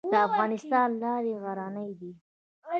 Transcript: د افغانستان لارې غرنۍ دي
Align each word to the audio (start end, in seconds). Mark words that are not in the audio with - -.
د 0.11 0.13
افغانستان 0.27 0.89
لارې 1.03 1.33
غرنۍ 1.43 1.89
دي 1.99 2.11